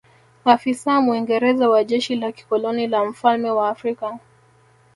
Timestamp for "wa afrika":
3.49-4.19